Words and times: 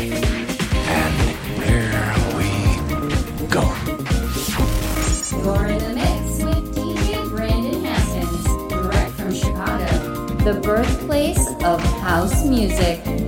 And 0.00 1.60
here 1.62 2.14
we 2.34 2.48
go. 3.48 3.60
You're 5.44 5.66
in 5.66 5.78
the 5.78 5.92
mix 5.94 6.42
with 6.42 6.74
DJ 6.74 7.28
Brandon 7.28 7.84
Haskins, 7.84 8.44
direct 8.70 9.12
from 9.12 9.34
Chicago, 9.34 10.26
the 10.44 10.58
birthplace 10.62 11.46
of 11.64 11.82
house 12.00 12.46
music. 12.46 13.19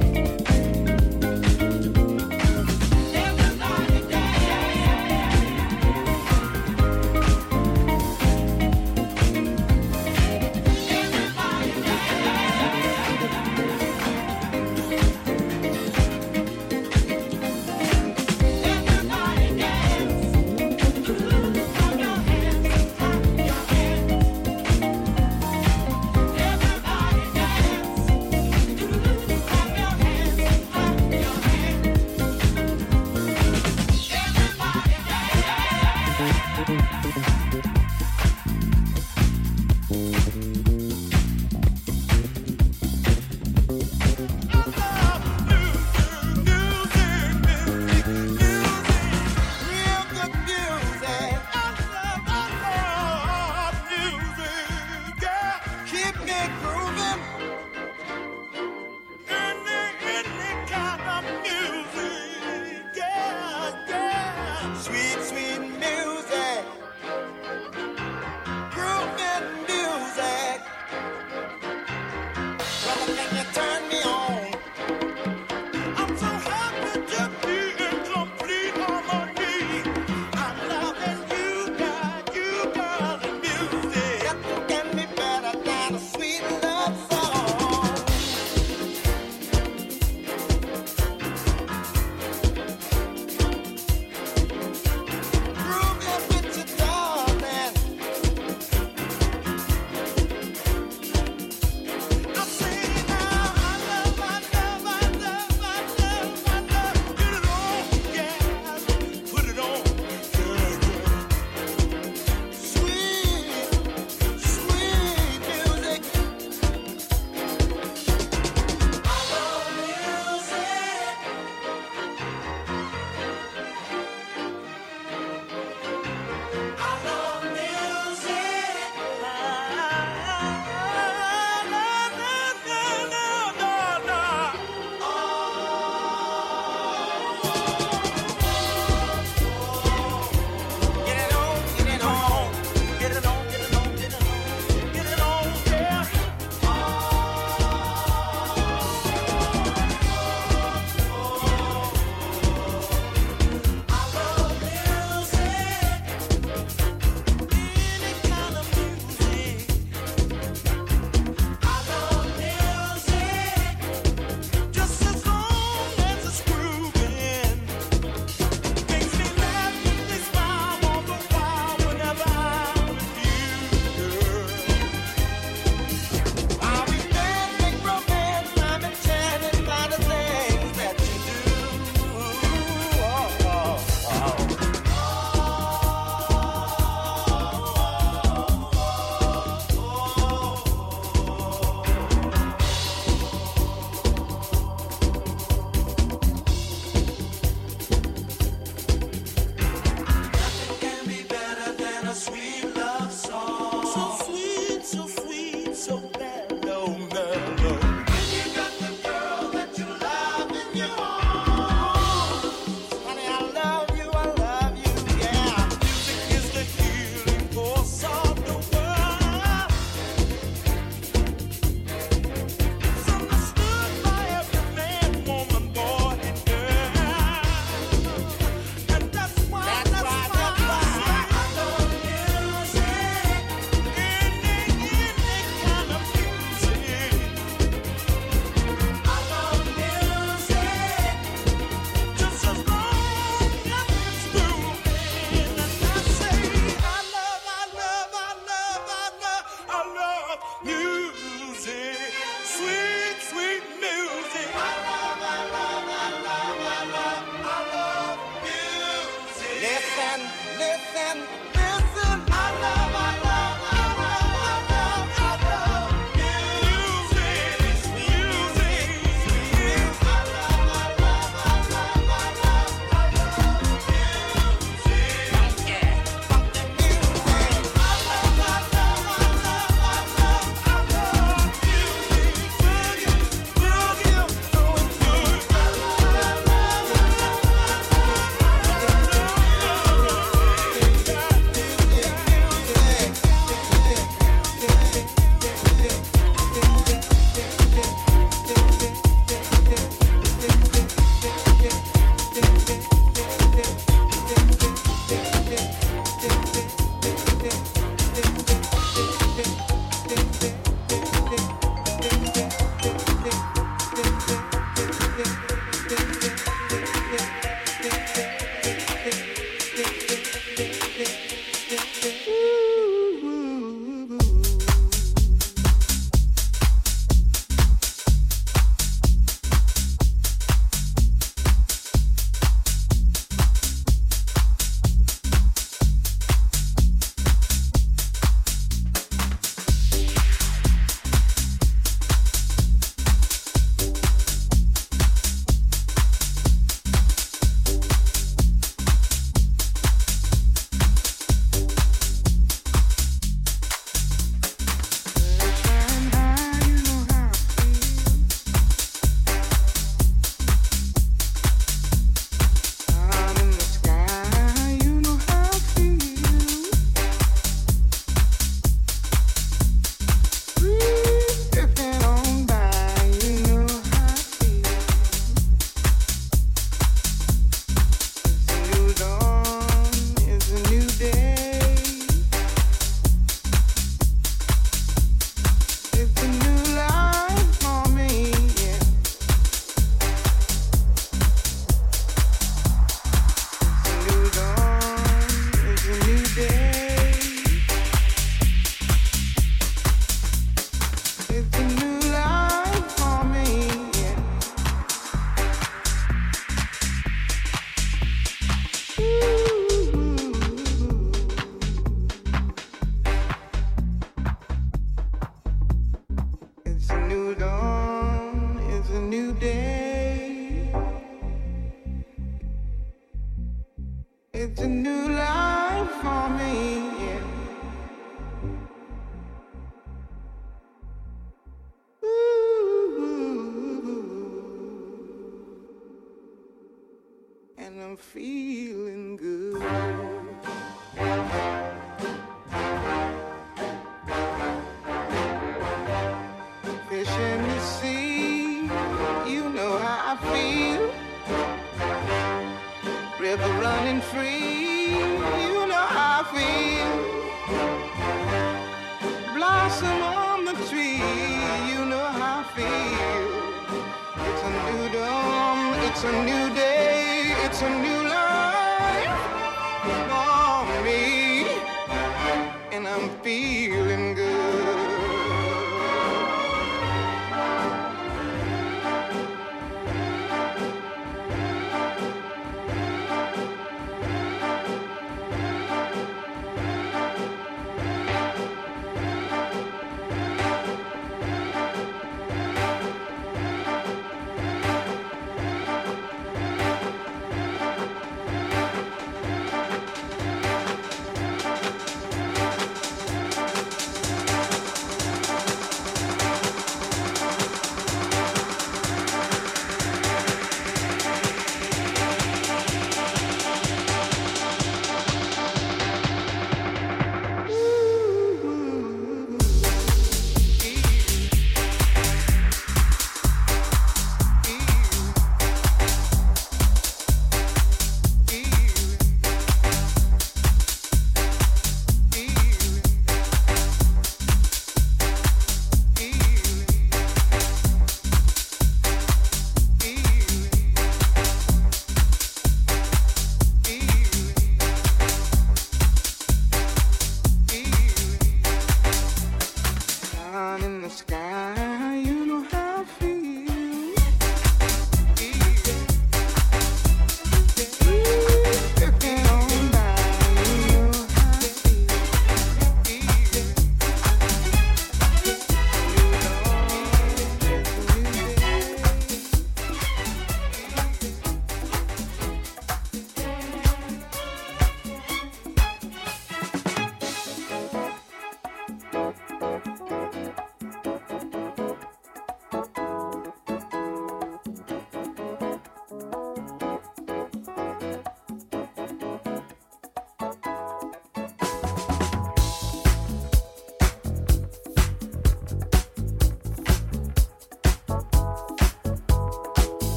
A 424.58 424.66
new 424.66 425.12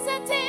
sensitive. 0.00 0.39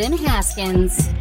Brandon 0.00 0.24
Haskins. 0.24 1.19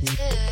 Yeah. 0.00 0.47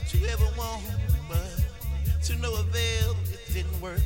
Everything 0.00 0.20
you 0.20 0.28
ever 0.28 0.44
want, 0.56 0.82
but 1.28 2.22
to 2.22 2.36
no 2.36 2.52
avail, 2.54 3.16
it 3.32 3.52
didn't 3.52 3.80
work. 3.80 4.00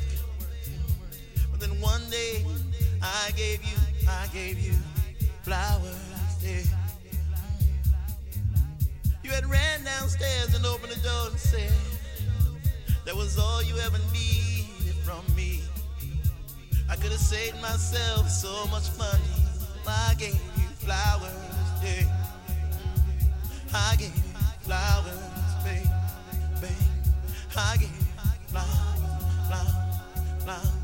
But 1.51 1.59
then 1.59 1.79
one 1.81 2.01
day, 2.09 2.45
I 3.01 3.31
gave 3.35 3.63
you, 3.63 3.77
I 4.07 4.27
gave 4.33 4.59
you 4.59 4.73
flowers. 5.43 5.95
Yeah. 6.41 6.61
You 9.23 9.31
had 9.31 9.49
ran 9.49 9.83
downstairs 9.83 10.53
and 10.55 10.65
opened 10.65 10.93
the 10.93 10.99
door 11.01 11.27
and 11.29 11.39
said 11.39 11.71
that 13.05 13.15
was 13.15 13.39
all 13.39 13.63
you 13.63 13.75
ever 13.77 13.97
needed 14.13 14.95
from 15.03 15.23
me. 15.35 15.61
I 16.89 16.95
could 16.95 17.11
have 17.11 17.19
saved 17.19 17.59
myself 17.61 18.29
so 18.29 18.67
much 18.67 18.95
money. 18.97 19.23
I 19.87 20.15
gave 20.17 20.33
you 20.33 20.67
flowers, 20.77 21.31
yeah. 21.83 22.05
I 23.73 23.95
gave 23.97 24.15
you 24.15 24.23
flowers. 24.61 25.24
I 27.57 27.77
gave 27.77 27.89
you 27.89 28.05
flowers, 28.47 28.67
flowers, 30.43 30.74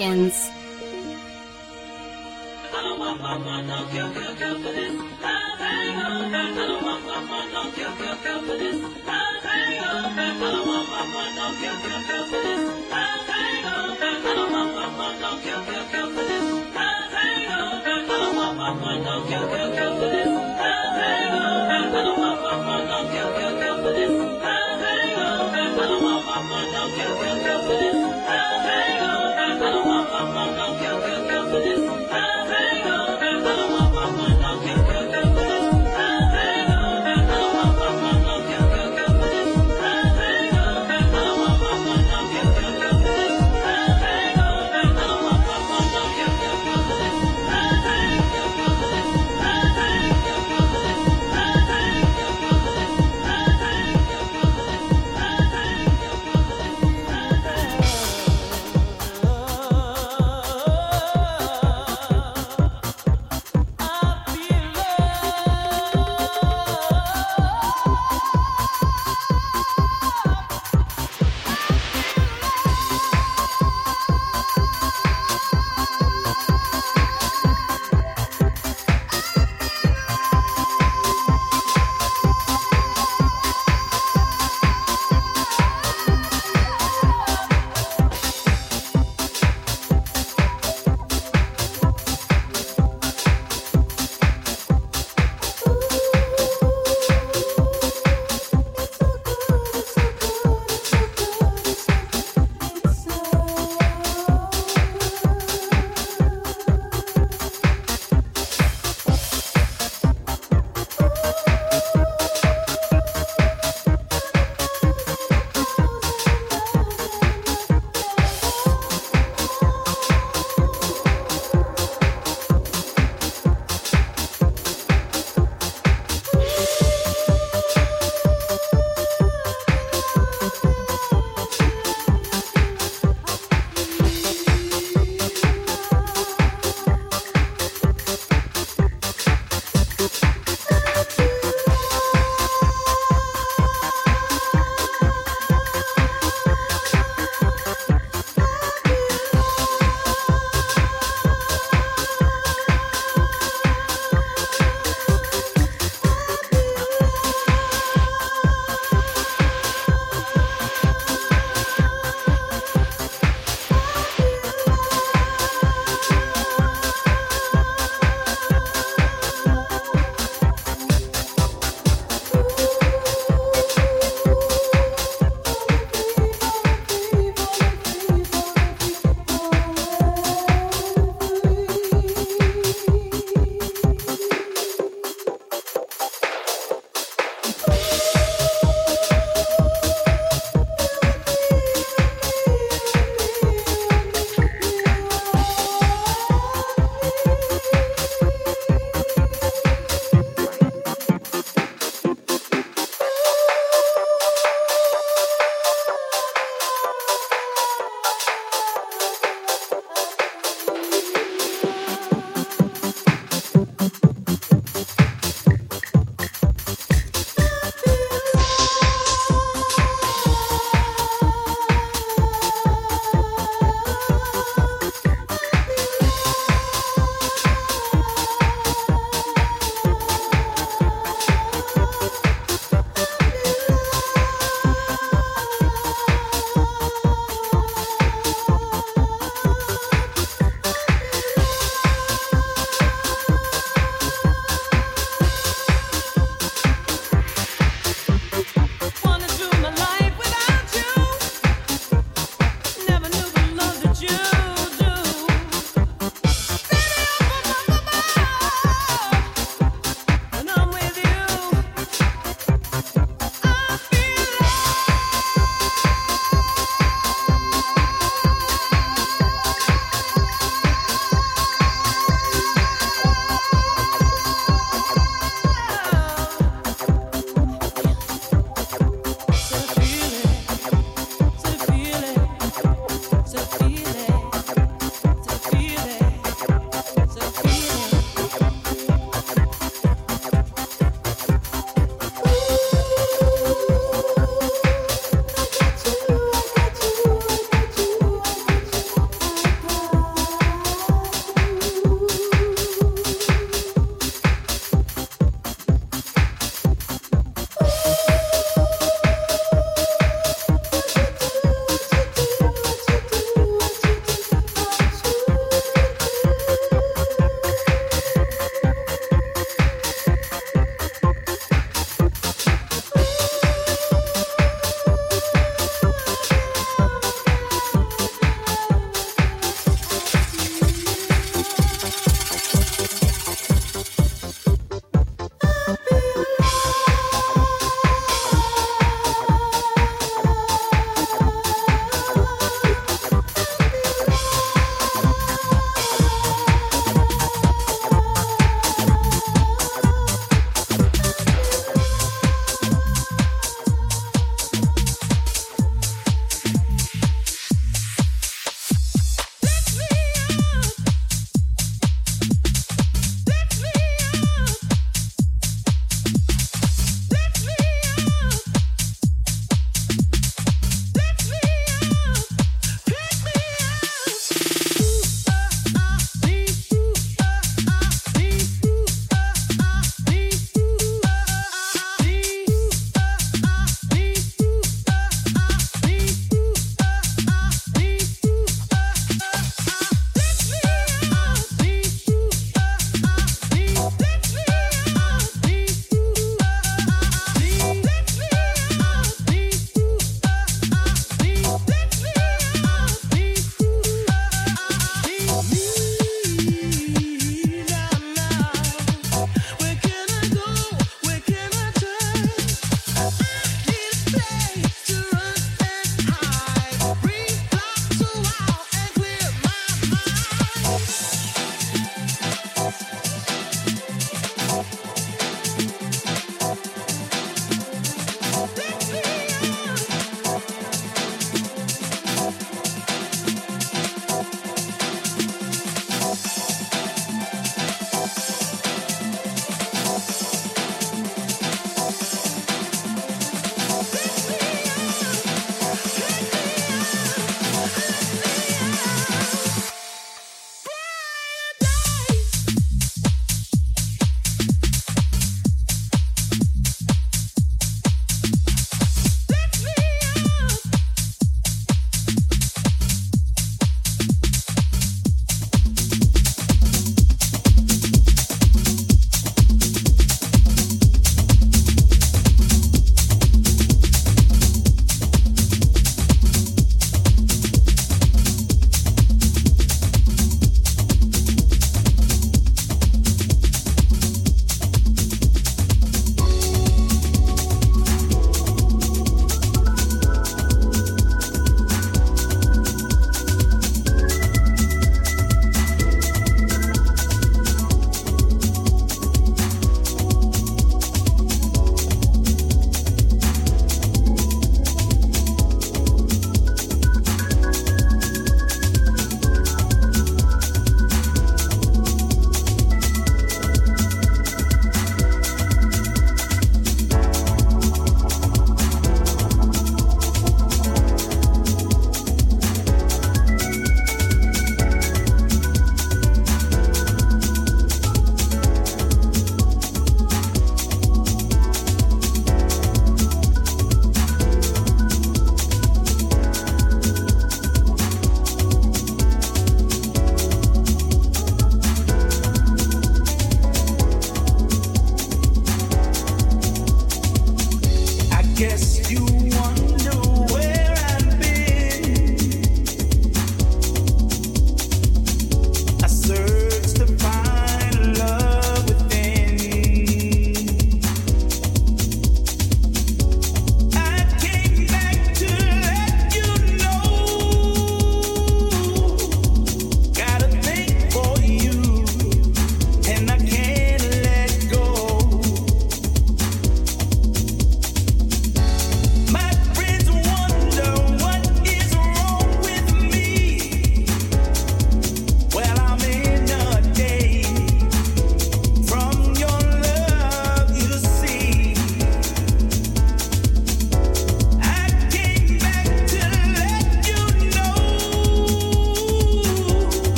Brandon 0.00 0.30